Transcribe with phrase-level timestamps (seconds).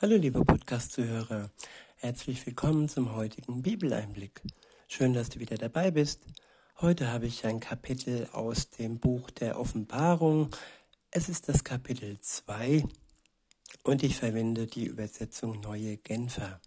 [0.00, 1.50] Hallo liebe Podcast-Zuhörer,
[1.96, 4.42] herzlich willkommen zum heutigen Bibeleinblick.
[4.86, 6.20] Schön, dass du wieder dabei bist.
[6.80, 10.54] Heute habe ich ein Kapitel aus dem Buch der Offenbarung.
[11.10, 12.84] Es ist das Kapitel 2
[13.82, 16.60] und ich verwende die Übersetzung Neue Genfer.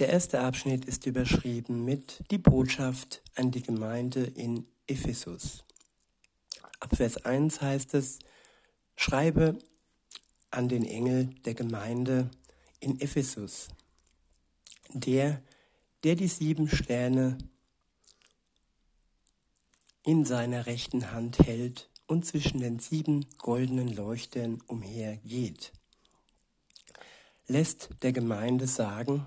[0.00, 5.62] Der erste Abschnitt ist überschrieben mit Die Botschaft an die Gemeinde in Ephesus.
[6.80, 8.18] Ab Vers 1 heißt es,
[8.96, 9.56] Schreibe
[10.50, 12.30] an den Engel der Gemeinde
[12.80, 13.68] in Ephesus,
[14.92, 15.42] der,
[16.04, 17.38] der die sieben Sterne
[20.04, 25.72] in seiner rechten Hand hält und zwischen den sieben goldenen Leuchtern umhergeht,
[27.46, 29.26] lässt der Gemeinde sagen,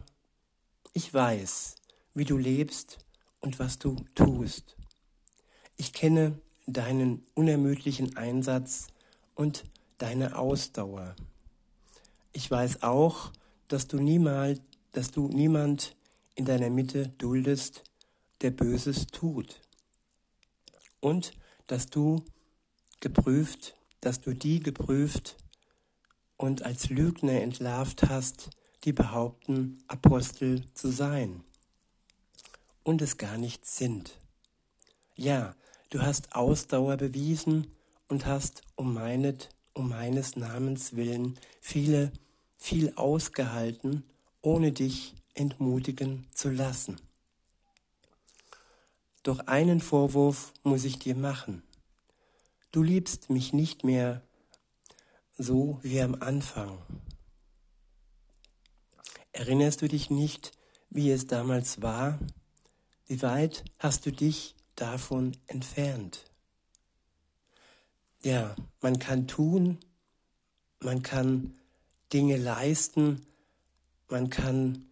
[0.94, 1.76] ich weiß,
[2.14, 3.00] wie du lebst
[3.40, 4.76] und was du tust.
[5.78, 8.88] Ich kenne deinen unermüdlichen Einsatz
[9.36, 9.64] und
[10.04, 11.16] deine Ausdauer.
[12.34, 13.32] Ich weiß auch,
[13.70, 14.60] dass du niemals,
[14.92, 15.96] dass du niemand
[16.36, 17.84] in deiner Mitte duldest,
[18.42, 19.62] der Böses tut.
[21.00, 21.32] Und
[21.68, 22.22] dass du
[23.00, 25.38] geprüft, dass du die geprüft
[26.36, 28.50] und als Lügner entlarvt hast,
[28.84, 31.46] die behaupten, Apostel zu sein
[32.84, 34.20] und es gar nicht sind.
[35.16, 35.56] Ja,
[35.92, 37.68] du hast Ausdauer bewiesen
[38.10, 42.12] und hast um meinet um meines Namens willen viele,
[42.58, 44.04] viel ausgehalten,
[44.42, 46.98] ohne dich entmutigen zu lassen.
[49.24, 51.64] Doch einen Vorwurf muss ich dir machen.
[52.72, 54.22] Du liebst mich nicht mehr
[55.38, 56.78] so wie am Anfang.
[59.32, 60.52] Erinnerst du dich nicht,
[60.90, 62.20] wie es damals war?
[63.08, 66.26] Wie weit hast du dich davon entfernt?
[68.24, 69.80] Ja, man kann tun,
[70.80, 71.56] man kann
[72.12, 73.26] Dinge leisten,
[74.10, 74.86] man kann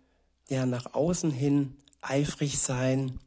[0.50, 3.20] ja nach außen hin eifrig sein,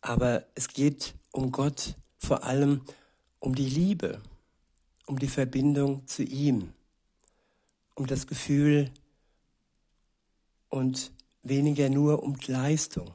[0.00, 2.82] aber es geht um Gott vor allem
[3.40, 4.20] um die Liebe,
[5.06, 6.72] um die Verbindung zu ihm,
[7.94, 8.90] um das Gefühl
[10.68, 11.12] und
[11.42, 13.14] weniger nur um Leistung.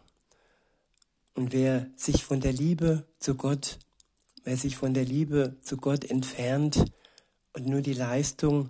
[1.36, 3.80] Und wer sich von der Liebe zu Gott
[4.44, 6.92] wer sich von der Liebe zu Gott entfernt
[7.54, 8.70] und nur die Leistung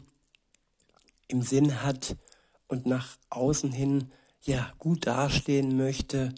[1.27, 2.15] im Sinn hat
[2.67, 4.11] und nach außen hin
[4.41, 6.33] ja gut dastehen möchte,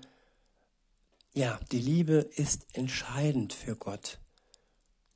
[1.33, 4.19] ja, die Liebe ist entscheidend für Gott.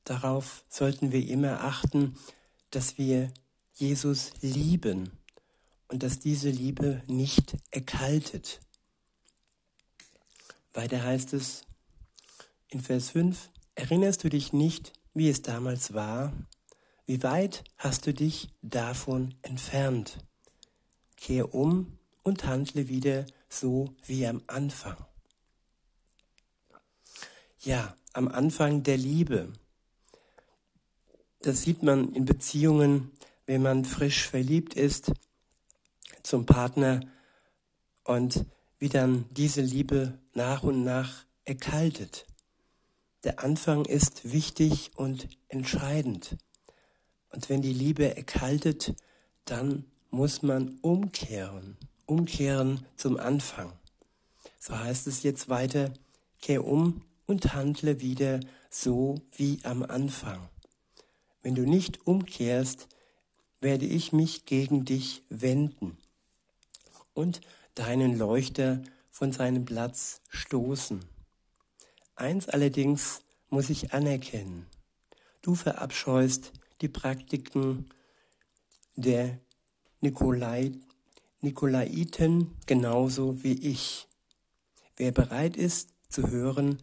[0.04, 2.18] Darauf sollten wir immer achten,
[2.72, 3.32] dass wir
[3.76, 5.12] Jesus lieben
[5.88, 8.60] und dass diese Liebe nicht erkaltet.
[10.74, 11.64] Weiter heißt es
[12.68, 13.50] in Vers 5,
[13.80, 16.34] Erinnerst du dich nicht, wie es damals war?
[17.06, 20.18] Wie weit hast du dich davon entfernt?
[21.16, 24.98] Kehr um und handle wieder so wie am Anfang.
[27.62, 29.54] Ja, am Anfang der Liebe.
[31.40, 33.12] Das sieht man in Beziehungen,
[33.46, 35.14] wenn man frisch verliebt ist
[36.22, 37.00] zum Partner
[38.04, 38.46] und
[38.78, 42.29] wie dann diese Liebe nach und nach erkaltet.
[43.26, 46.38] Der Anfang ist wichtig und entscheidend.
[47.32, 48.96] Und wenn die Liebe erkaltet,
[49.44, 53.74] dann muss man umkehren, umkehren zum Anfang.
[54.60, 55.94] So heißt es jetzt weiter,
[56.42, 60.50] kehr um und handle wieder so wie am Anfang.
[61.42, 62.88] Wenn du nicht umkehrst,
[63.60, 65.98] werde ich mich gegen dich wenden
[67.14, 67.42] und
[67.76, 68.82] deinen Leuchter
[69.12, 71.04] von seinem Platz stoßen.
[72.20, 74.66] Eins allerdings muss ich anerkennen.
[75.42, 77.90] Du verabscheust die Praktiken
[78.98, 79.40] der
[80.02, 80.74] Nikolai,
[81.40, 84.10] Nikolaiten genauso wie ich.
[84.98, 86.82] Wer bereit ist zu hören,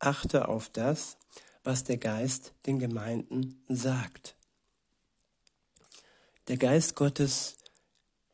[0.00, 1.16] achte auf das,
[1.62, 4.34] was der Geist den Gemeinden sagt.
[6.48, 7.56] Der Geist Gottes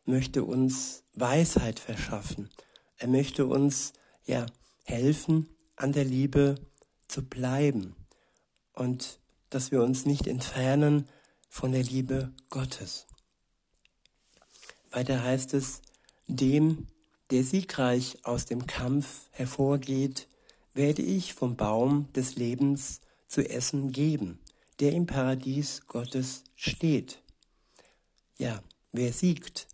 [0.06, 2.48] möchte uns Weisheit verschaffen.
[2.96, 3.92] Er möchte uns
[4.24, 4.46] ja
[4.84, 5.46] helfen,
[5.80, 6.56] an der Liebe
[7.08, 7.96] zu bleiben
[8.74, 9.18] und
[9.48, 11.08] dass wir uns nicht entfernen
[11.48, 13.06] von der Liebe Gottes.
[14.90, 15.80] Weiter heißt es,
[16.26, 16.86] dem,
[17.30, 20.28] der siegreich aus dem Kampf hervorgeht,
[20.74, 24.38] werde ich vom Baum des Lebens zu essen geben,
[24.80, 27.22] der im Paradies Gottes steht.
[28.36, 28.62] Ja,
[28.92, 29.66] wer siegt?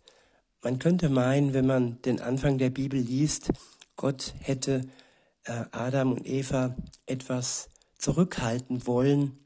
[0.63, 3.49] Man könnte meinen, wenn man den Anfang der Bibel liest,
[3.95, 4.87] Gott hätte
[5.49, 9.39] Adam und Eva etwas zurückhalten wollen.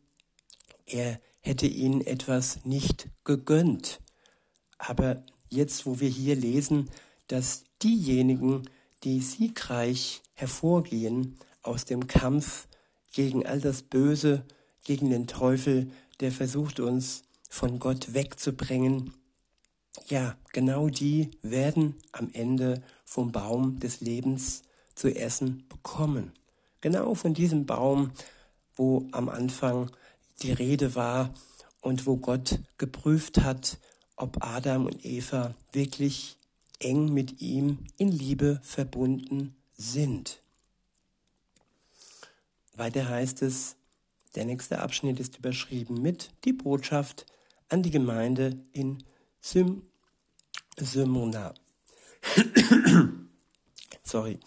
[0.85, 3.99] Er hätte ihnen etwas nicht gegönnt.
[4.77, 6.89] Aber jetzt, wo wir hier lesen,
[7.27, 8.69] dass diejenigen,
[9.03, 12.67] die siegreich hervorgehen aus dem Kampf
[13.11, 14.45] gegen all das Böse,
[14.83, 19.13] gegen den Teufel, der versucht uns von Gott wegzubringen,
[20.07, 24.63] ja, genau die werden am Ende vom Baum des Lebens
[25.01, 26.31] zu essen bekommen.
[26.79, 28.11] Genau von diesem Baum,
[28.75, 29.89] wo am Anfang
[30.43, 31.33] die Rede war
[31.81, 33.79] und wo Gott geprüft hat,
[34.15, 36.37] ob Adam und Eva wirklich
[36.77, 40.39] eng mit ihm in Liebe verbunden sind.
[42.75, 43.77] Weiter heißt es,
[44.35, 47.25] der nächste Abschnitt ist überschrieben mit die Botschaft
[47.69, 49.03] an die Gemeinde in
[49.39, 49.81] Sym
[50.77, 51.55] Symona.
[54.03, 54.39] Sorry.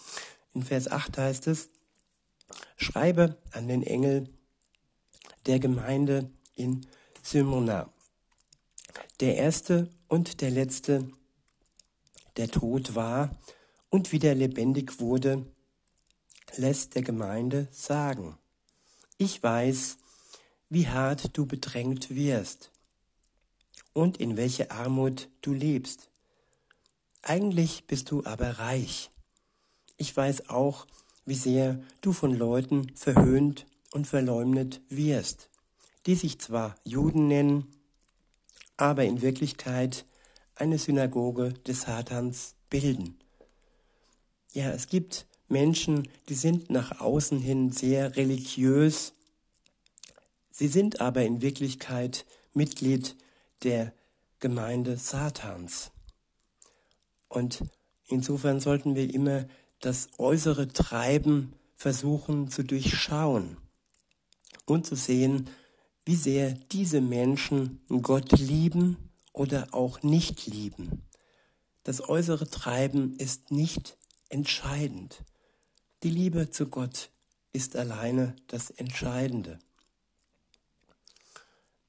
[0.54, 1.68] In Vers 8 heißt es,
[2.76, 4.28] schreibe an den Engel
[5.46, 6.86] der Gemeinde in
[7.22, 7.90] Symona.
[9.20, 11.10] Der erste und der letzte,
[12.36, 13.36] der tot war
[13.90, 15.44] und wieder lebendig wurde,
[16.56, 18.38] lässt der Gemeinde sagen,
[19.18, 19.98] ich weiß,
[20.68, 22.70] wie hart du bedrängt wirst
[23.92, 26.10] und in welche Armut du lebst.
[27.22, 29.10] Eigentlich bist du aber reich.
[29.96, 30.86] Ich weiß auch,
[31.24, 35.48] wie sehr du von Leuten verhöhnt und verleumdet wirst,
[36.06, 37.66] die sich zwar Juden nennen,
[38.76, 40.04] aber in Wirklichkeit
[40.56, 43.18] eine Synagoge des Satans bilden.
[44.52, 49.12] Ja, es gibt Menschen, die sind nach außen hin sehr religiös,
[50.50, 53.16] sie sind aber in Wirklichkeit Mitglied
[53.62, 53.92] der
[54.40, 55.90] Gemeinde Satans.
[57.28, 57.64] Und
[58.06, 59.46] insofern sollten wir immer
[59.84, 63.58] das äußere Treiben versuchen zu durchschauen
[64.64, 65.50] und zu sehen,
[66.06, 68.96] wie sehr diese Menschen Gott lieben
[69.34, 71.02] oder auch nicht lieben.
[71.82, 73.98] Das äußere Treiben ist nicht
[74.30, 75.22] entscheidend.
[76.02, 77.10] Die Liebe zu Gott
[77.52, 79.58] ist alleine das Entscheidende.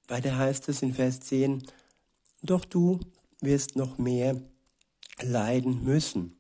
[0.10, 1.64] Weiter heißt es in Vers 10,
[2.42, 3.00] doch du
[3.40, 4.42] wirst noch mehr
[5.22, 6.35] leiden müssen.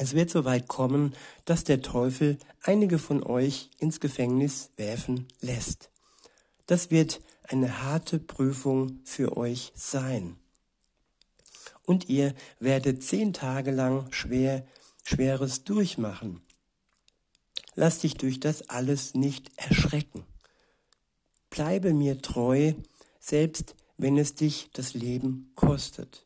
[0.00, 1.12] Es wird so weit kommen,
[1.44, 5.90] dass der Teufel einige von euch ins Gefängnis werfen lässt.
[6.66, 10.36] Das wird eine harte Prüfung für euch sein.
[11.82, 14.64] Und ihr werdet zehn Tage lang schwer,
[15.02, 16.42] Schweres durchmachen.
[17.74, 20.24] Lass dich durch das alles nicht erschrecken.
[21.50, 22.72] Bleibe mir treu,
[23.18, 26.24] selbst wenn es dich das Leben kostet.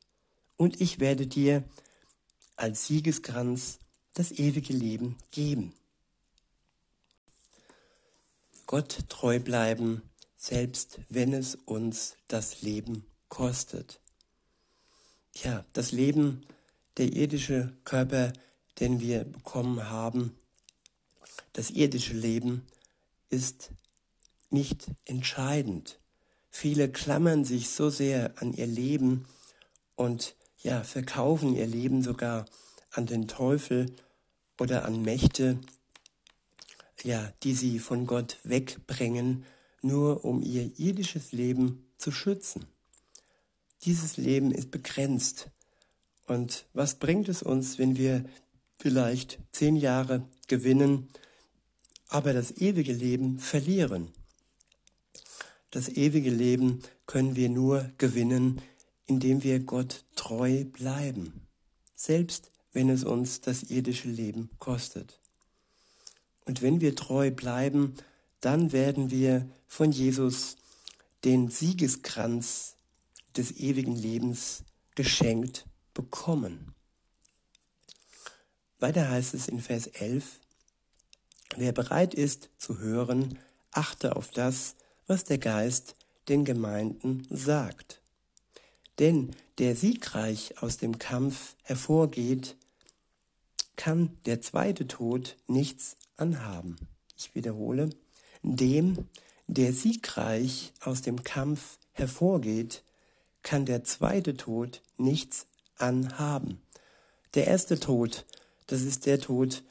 [0.59, 1.65] Und ich werde dir
[2.63, 3.81] als Siegeskranz
[4.15, 5.75] das ewige Leben geben.
[8.67, 10.03] Gott treu bleiben,
[10.37, 14.01] selbst wenn es uns das Leben kostet.
[15.35, 16.47] Ja, das Leben,
[16.99, 18.33] der irdische Körper,
[18.79, 20.39] den wir bekommen haben,
[21.55, 22.65] das irdische Leben
[23.29, 23.71] ist
[24.51, 25.99] nicht entscheidend.
[26.49, 29.27] Viele klammern sich so sehr an ihr Leben
[29.97, 32.47] und ja, verkaufen ihr Leben sogar
[32.91, 33.95] an den Teufel
[34.59, 35.59] oder an Mächte,
[37.03, 39.45] ja, die sie von Gott wegbringen,
[39.81, 42.67] nur um ihr irdisches Leben zu schützen.
[43.85, 45.51] Dieses Leben ist begrenzt.
[46.27, 48.25] Und was bringt es uns, wenn wir
[48.77, 51.09] vielleicht zehn Jahre gewinnen
[52.13, 54.13] aber das ewige Leben verlieren.
[55.71, 58.61] Das ewige Leben können wir nur gewinnen,
[59.07, 61.49] indem wir Gott treu bleiben,
[61.97, 65.19] selbst wenn es uns das irdische Leben kostet.
[66.45, 67.95] Und wenn wir treu bleiben,
[68.41, 70.59] dann werden wir von Jesus
[71.25, 72.77] den Siegeskranz
[73.37, 74.63] des ewigen Lebens
[74.95, 76.73] geschenkt bekommen.
[78.79, 80.39] Weiter heißt es in Vers 11,
[81.57, 83.41] Wer bereit ist zu hören,
[83.73, 84.77] achte auf das,
[85.09, 85.97] was der Geist
[86.29, 88.02] den Gemeinden sagt.
[88.99, 92.57] Denn der siegreich aus dem Kampf hervorgeht,
[93.77, 96.77] kann der zweite Tod nichts anhaben.
[97.17, 97.91] Ich wiederhole,
[98.43, 99.07] dem,
[99.47, 102.83] der siegreich aus dem Kampf hervorgeht,
[103.43, 105.47] kann der zweite Tod nichts
[105.77, 106.61] anhaben.
[107.35, 108.25] Der erste Tod,
[108.67, 109.63] das ist der Tod,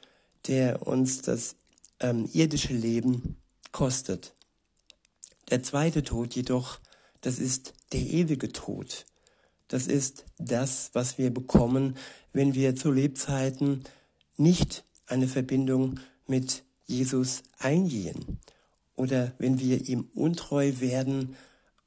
[0.46, 1.56] der uns das
[2.00, 3.36] ähm, irdische Leben
[3.70, 4.34] kostet.
[5.50, 6.80] Der zweite Tod jedoch,
[7.20, 9.06] das ist der ewige Tod.
[9.72, 11.96] Das ist das, was wir bekommen,
[12.34, 13.84] wenn wir zu Lebzeiten
[14.36, 18.38] nicht eine Verbindung mit Jesus eingehen
[18.96, 21.36] oder wenn wir ihm untreu werden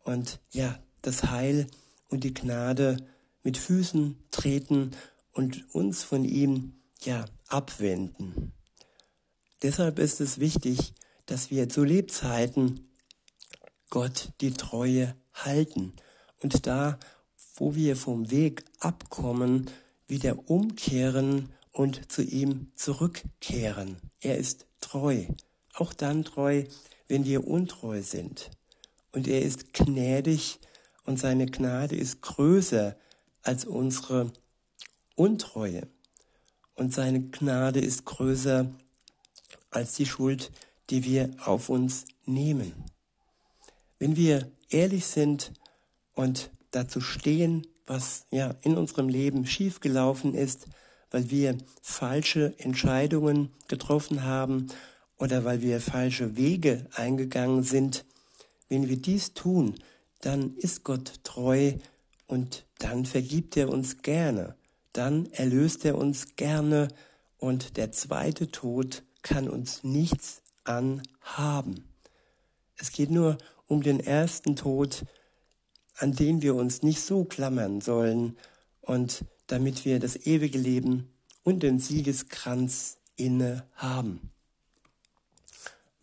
[0.04, 1.68] und ja, das Heil
[2.10, 3.06] und die Gnade
[3.44, 4.90] mit Füßen treten
[5.32, 6.74] und uns von ihm
[7.04, 8.52] ja abwenden.
[9.62, 10.96] Deshalb ist es wichtig,
[11.28, 12.90] dass wir zu Lebzeiten
[13.92, 15.94] Gott die Treue halten
[16.42, 16.98] und da,
[17.56, 19.70] wo wir vom Weg abkommen,
[20.08, 23.98] wieder umkehren und zu ihm zurückkehren.
[24.20, 25.26] Er ist treu,
[25.74, 26.64] auch dann treu,
[27.08, 28.52] wenn wir untreu sind.
[29.12, 30.60] Und er ist gnädig
[31.06, 32.96] und seine Gnade ist größer
[33.44, 34.32] als unsere
[35.16, 35.88] Untreue.
[36.76, 38.70] Und seine Gnade ist größer
[39.70, 40.52] als die Schuld,
[40.90, 42.74] die wir auf uns nehmen.
[43.98, 45.54] Wenn wir ehrlich sind
[46.14, 50.68] und dazu stehen, was ja in unserem Leben schiefgelaufen ist,
[51.12, 54.68] weil wir falsche Entscheidungen getroffen haben
[55.18, 58.06] oder weil wir falsche Wege eingegangen sind,
[58.68, 59.76] wenn wir dies tun,
[60.22, 61.74] dann ist Gott treu
[62.28, 64.56] und dann vergibt er uns gerne,
[64.92, 66.90] dann erlöst er uns gerne
[67.38, 71.86] und der zweite Tod kann uns nichts anhaben.
[72.78, 75.06] Es geht nur um den ersten Tod,
[75.98, 78.38] an den wir uns nicht so klammern sollen
[78.82, 81.10] und damit wir das ewige Leben
[81.44, 84.32] und den Siegeskranz inne haben.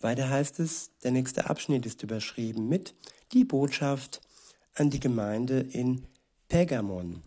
[0.00, 2.94] Weiter heißt es, der nächste Abschnitt ist überschrieben mit
[3.32, 4.20] die Botschaft
[4.74, 6.06] an die Gemeinde in
[6.48, 7.22] Pergamon.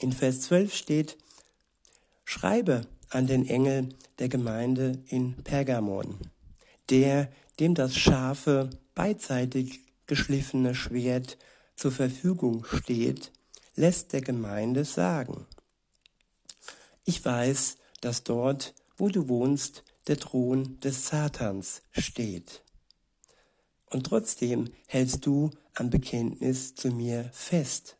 [0.00, 1.18] In Vers 12 steht,
[2.24, 6.18] Schreibe an den Engel der Gemeinde in Pergamon,
[6.90, 7.30] der,
[7.60, 11.38] dem das scharfe, beidseitig geschliffene Schwert
[11.76, 13.30] zur Verfügung steht,
[13.74, 15.46] lässt der Gemeinde sagen.
[17.04, 22.62] Ich weiß, dass dort, wo du wohnst, der Thron des Satans steht.
[23.90, 27.96] Und trotzdem hältst du am Bekenntnis zu mir fest.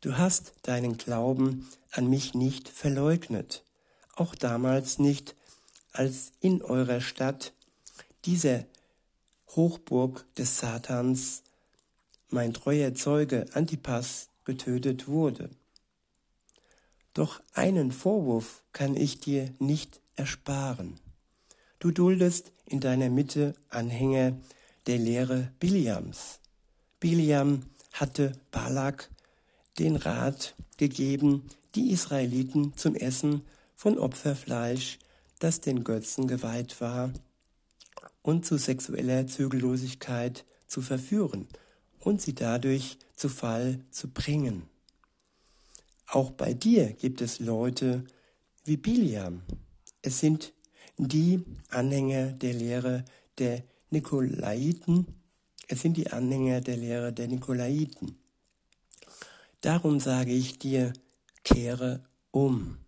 [0.00, 3.64] Du hast deinen Glauben an mich nicht verleugnet,
[4.16, 5.34] auch damals nicht,
[5.92, 7.52] als in eurer Stadt
[8.24, 8.64] dieser
[9.56, 11.42] Hochburg des Satans
[12.34, 15.48] mein treuer Zeuge Antipas getötet wurde.
[17.14, 20.98] Doch einen Vorwurf kann ich dir nicht ersparen.
[21.78, 24.36] Du duldest in deiner Mitte Anhänger
[24.86, 26.40] der Lehre Biliams.
[26.98, 27.62] Biliam
[27.92, 29.10] hatte Balak
[29.78, 33.42] den Rat gegeben, die Israeliten zum Essen
[33.76, 34.98] von Opferfleisch,
[35.38, 37.12] das den Götzen geweiht war,
[38.22, 41.46] und zu sexueller Zügellosigkeit zu verführen
[42.04, 44.68] und sie dadurch zu Fall zu bringen.
[46.06, 48.04] Auch bei dir gibt es Leute
[48.64, 49.42] wie Biliam.
[50.02, 50.52] Es sind
[50.96, 53.04] die Anhänger der Lehre
[53.38, 55.06] der Nikolaiten.
[55.66, 58.18] Es sind die Anhänger der Lehre der Nikolaiten.
[59.60, 60.92] Darum sage ich dir,
[61.42, 62.78] kehre um.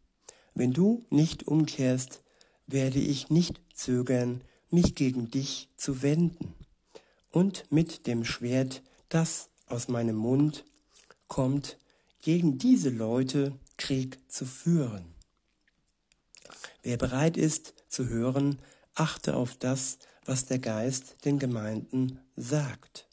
[0.55, 2.23] Wenn du nicht umkehrst,
[2.67, 6.55] werde ich nicht zögern, mich gegen dich zu wenden
[7.31, 10.65] und mit dem Schwert, das aus meinem Mund
[11.29, 11.79] kommt,
[12.23, 15.15] gegen diese Leute Krieg zu führen.
[16.83, 18.59] Wer bereit ist zu hören,
[18.95, 23.09] achte auf das, was der Geist den Gemeinden sagt.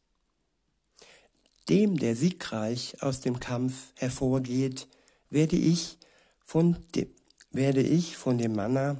[1.69, 4.87] Dem, der siegreich aus dem Kampf hervorgeht,
[5.29, 5.97] werde ich
[6.43, 7.09] von dem,
[7.51, 8.97] werde ich von dem Manna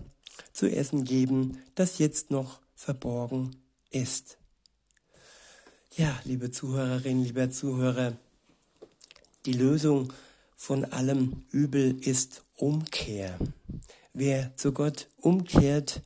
[0.53, 3.55] zu essen geben, das jetzt noch verborgen
[3.89, 4.37] ist.
[5.95, 8.17] Ja, liebe Zuhörerinnen, lieber Zuhörer,
[9.45, 10.11] die Lösung
[10.55, 13.37] von allem Übel ist Umkehr.
[14.11, 16.01] Wer zu Gott umkehrt,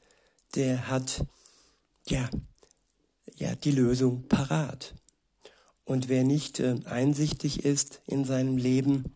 [0.55, 1.25] der hat
[2.05, 2.29] ja,
[3.35, 4.93] ja die Lösung parat.
[5.85, 9.15] Und wer nicht äh, einsichtig ist in seinem Leben,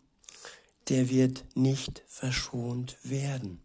[0.88, 3.60] der wird nicht verschont werden.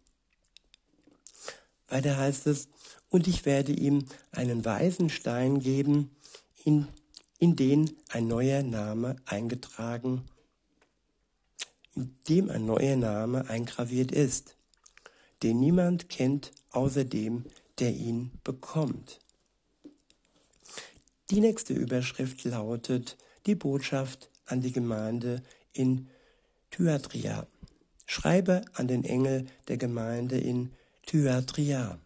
[1.88, 2.68] Weiter heißt es,
[3.08, 6.10] und ich werde ihm einen weißen Stein geben,
[6.68, 6.86] in,
[7.38, 10.24] in den ein neuer Name eingetragen
[11.98, 14.54] in dem ein neuer Name eingraviert ist,
[15.42, 17.44] den niemand kennt außer dem,
[17.80, 19.18] der ihn bekommt.
[21.30, 23.16] Die nächste Überschrift lautet
[23.46, 25.42] die Botschaft an die Gemeinde
[25.72, 26.08] in
[26.70, 27.46] Thyatria.
[28.06, 30.70] Schreibe an den Engel der Gemeinde in
[31.04, 31.98] Thyatria.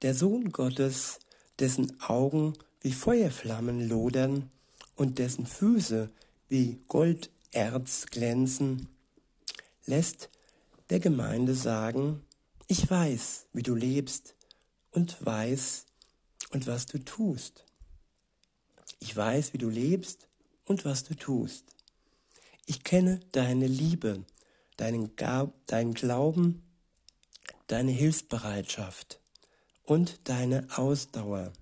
[0.00, 1.20] Der Sohn Gottes,
[1.58, 4.50] dessen Augen wie Feuerflammen lodern
[4.96, 6.10] und dessen Füße
[6.48, 8.88] wie Golderz glänzen,
[9.86, 10.28] lässt
[10.90, 12.22] der Gemeinde sagen,
[12.66, 14.34] ich weiß, wie du lebst
[14.90, 15.86] und weiß
[16.50, 17.64] und was du tust.
[18.98, 20.28] Ich weiß, wie du lebst
[20.64, 21.64] und was du tust.
[22.66, 24.24] Ich kenne deine Liebe,
[24.76, 26.62] deinen, Gab, deinen Glauben,
[27.66, 29.20] deine Hilfsbereitschaft
[29.84, 31.52] und deine Ausdauer.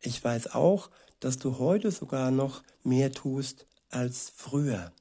[0.00, 0.90] Ich weiß auch,
[1.20, 4.92] dass du heute sogar noch mehr tust als früher.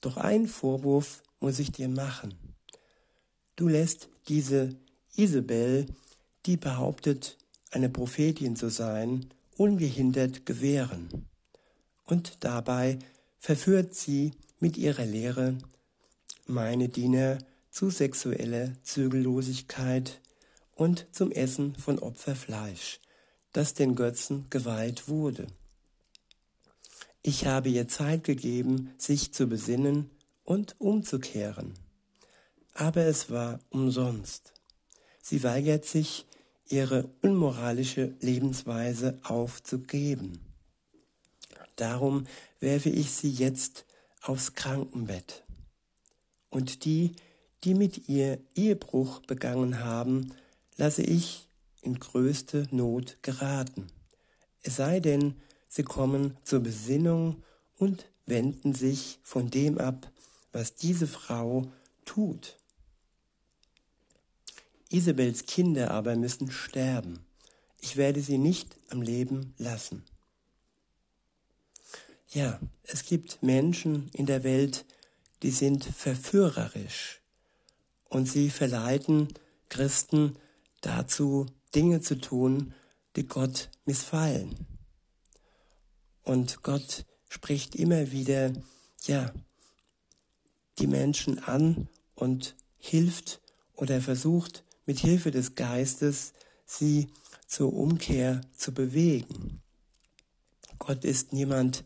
[0.00, 2.34] Doch einen Vorwurf muss ich dir machen.
[3.54, 4.76] Du lässt diese
[5.14, 5.86] Isabel,
[6.46, 7.38] die behauptet,
[7.70, 9.26] eine Prophetin zu sein,
[9.56, 11.26] ungehindert gewähren.
[12.04, 12.98] Und dabei
[13.38, 15.56] verführt sie mit ihrer Lehre
[16.46, 17.38] meine Diener
[17.70, 20.20] zu sexueller Zügellosigkeit
[20.74, 23.00] und zum Essen von Opferfleisch,
[23.56, 25.46] das den Götzen geweiht wurde.
[27.22, 30.10] Ich habe ihr Zeit gegeben, sich zu besinnen
[30.44, 31.74] und umzukehren.
[32.74, 34.52] Aber es war umsonst.
[35.22, 36.26] Sie weigert sich,
[36.68, 40.40] ihre unmoralische Lebensweise aufzugeben.
[41.76, 42.26] Darum
[42.60, 43.86] werfe ich sie jetzt
[44.20, 45.44] aufs Krankenbett.
[46.50, 47.12] Und die,
[47.64, 50.34] die mit ihr Ehebruch begangen haben,
[50.76, 51.46] lasse ich
[51.86, 53.86] in größte Not geraten.
[54.62, 55.36] Es sei denn,
[55.68, 57.42] sie kommen zur Besinnung
[57.78, 60.10] und wenden sich von dem ab,
[60.52, 61.70] was diese Frau
[62.04, 62.58] tut.
[64.90, 67.24] Isabels Kinder aber müssen sterben.
[67.80, 70.04] Ich werde sie nicht am Leben lassen.
[72.30, 74.84] Ja, es gibt Menschen in der Welt,
[75.42, 77.20] die sind verführerisch
[78.08, 79.28] und sie verleiten
[79.68, 80.36] Christen
[80.80, 82.74] dazu, Dinge zu tun,
[83.16, 84.66] die Gott missfallen.
[86.22, 88.52] Und Gott spricht immer wieder,
[89.04, 89.32] ja,
[90.78, 93.42] die Menschen an und hilft
[93.74, 96.32] oder versucht mit Hilfe des Geistes
[96.64, 97.08] sie
[97.46, 99.62] zur Umkehr zu bewegen.
[100.78, 101.84] Gott ist niemand,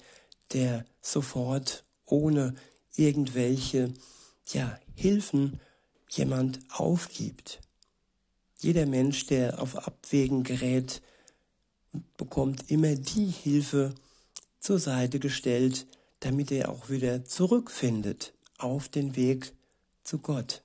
[0.52, 2.54] der sofort ohne
[2.94, 3.92] irgendwelche
[4.52, 5.61] ja, Hilfen
[6.09, 7.61] jemand aufgibt.
[8.62, 11.01] Jeder Mensch, der auf Abwägen gerät,
[12.18, 13.94] bekommt immer die Hilfe
[14.61, 15.87] zur Seite gestellt,
[16.20, 19.55] damit er auch wieder zurückfindet auf den Weg
[20.05, 20.62] zu Gott.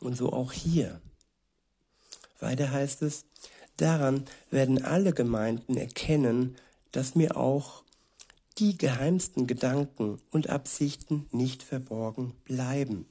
[0.00, 1.00] Und so auch hier.
[2.38, 3.24] Weiter heißt es,
[3.78, 6.56] daran werden alle Gemeinden erkennen,
[6.90, 7.82] dass mir auch
[8.58, 13.06] die geheimsten Gedanken und Absichten nicht verborgen bleiben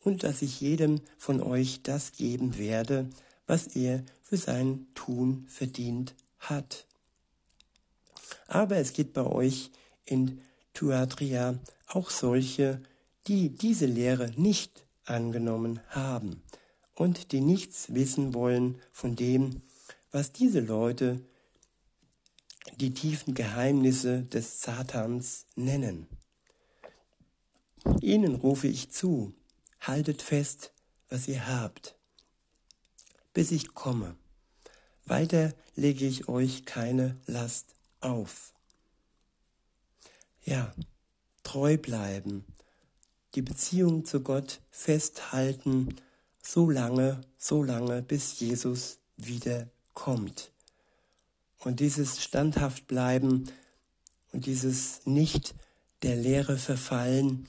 [0.00, 3.08] und dass ich jedem von euch das geben werde,
[3.46, 6.86] was er für sein Tun verdient hat.
[8.46, 9.70] Aber es gibt bei euch
[10.04, 10.40] in
[10.74, 12.80] Tuatria auch solche,
[13.26, 16.42] die diese Lehre nicht angenommen haben
[16.94, 19.62] und die nichts wissen wollen von dem,
[20.10, 21.20] was diese Leute
[22.76, 26.06] die tiefen Geheimnisse des Satans nennen.
[28.00, 29.32] Ihnen rufe ich zu,
[29.80, 30.72] haltet fest,
[31.08, 31.96] was ihr habt,
[33.32, 34.16] bis ich komme.
[35.04, 38.52] Weiter lege ich euch keine Last auf.
[40.44, 40.74] Ja,
[41.42, 42.44] treu bleiben,
[43.34, 45.96] die Beziehung zu Gott festhalten,
[46.42, 50.52] so lange, so lange, bis Jesus wiederkommt.
[51.58, 53.50] Und dieses standhaft bleiben
[54.32, 55.54] und dieses nicht
[56.02, 57.48] der Lehre verfallen,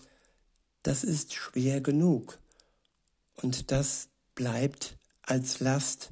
[0.84, 2.40] das ist schwer genug.
[3.36, 6.12] Und das bleibt als Last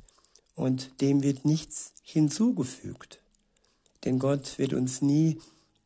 [0.55, 3.19] und dem wird nichts hinzugefügt.
[4.05, 5.39] Denn Gott wird uns nie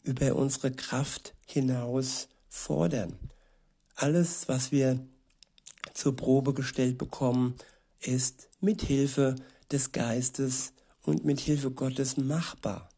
[0.03, 3.17] über unsere Kraft hinaus fordern.
[3.95, 4.99] Alles, was wir
[5.93, 7.55] zur Probe gestellt bekommen,
[7.99, 9.35] ist mit Hilfe
[9.71, 12.89] des Geistes und mit Hilfe Gottes machbar.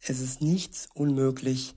[0.00, 1.74] Es ist nichts unmöglich,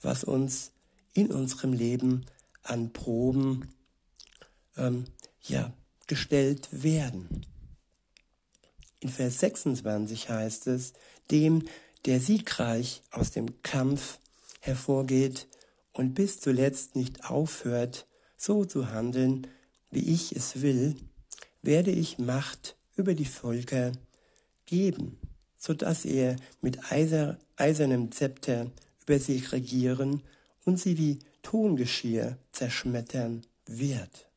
[0.00, 0.72] was uns
[1.14, 2.26] in unserem Leben
[2.62, 3.68] an Proben
[4.76, 5.04] ähm,
[5.42, 5.72] ja,
[6.06, 7.46] gestellt werden.
[9.00, 10.92] In Vers 26 heißt es,
[11.30, 11.64] dem,
[12.04, 14.18] der siegreich aus dem Kampf
[14.60, 15.48] hervorgeht
[15.92, 19.46] und bis zuletzt nicht aufhört, so zu handeln,
[19.90, 20.96] wie ich es will,
[21.62, 23.92] werde ich Macht über die Völker
[24.66, 25.18] geben,
[25.58, 28.70] so dass er mit eiser, eisernem Zepter
[29.02, 30.22] über sie regieren
[30.64, 34.28] und sie wie Tongeschirr zerschmettern wird.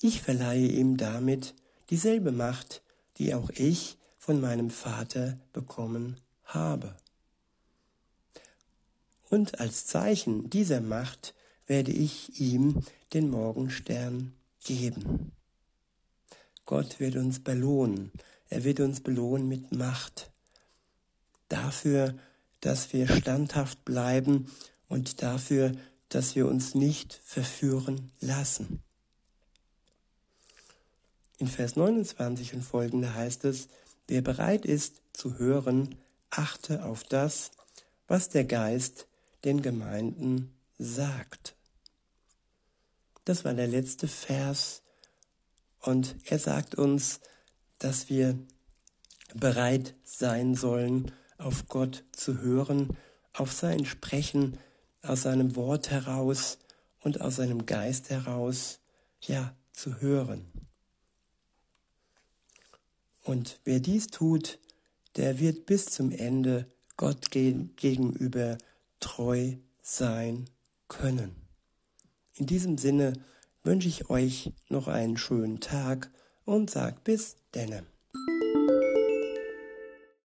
[0.00, 1.54] Ich verleihe ihm damit
[1.90, 2.82] dieselbe Macht,
[3.18, 6.96] die auch ich von meinem Vater bekommen habe.
[9.30, 11.34] Und als Zeichen dieser Macht
[11.66, 15.32] werde ich ihm den Morgenstern geben.
[16.64, 18.12] Gott wird uns belohnen.
[18.48, 20.30] er wird uns belohnen mit Macht.
[21.48, 22.14] Dafür,
[22.62, 24.50] dass wir standhaft bleiben
[24.88, 25.76] und dafür,
[26.08, 28.82] dass wir uns nicht verführen lassen.
[31.38, 33.68] In Vers 29 und folgende heißt es,
[34.06, 35.96] wer bereit ist zu hören,
[36.30, 37.50] achte auf das,
[38.06, 39.06] was der Geist
[39.44, 41.56] den Gemeinden sagt.
[43.24, 44.82] Das war der letzte Vers
[45.80, 47.20] und er sagt uns,
[47.78, 48.38] dass wir
[49.34, 51.10] bereit sein sollen,
[51.42, 52.96] auf Gott zu hören,
[53.32, 54.58] auf sein Sprechen
[55.02, 56.58] aus seinem Wort heraus
[57.00, 58.80] und aus seinem Geist heraus,
[59.20, 60.46] ja, zu hören.
[63.22, 64.58] Und wer dies tut,
[65.16, 68.58] der wird bis zum Ende Gott gegenüber
[69.00, 70.48] treu sein
[70.88, 71.34] können.
[72.34, 73.12] In diesem Sinne
[73.62, 76.10] wünsche ich euch noch einen schönen Tag
[76.44, 77.84] und sag bis denne.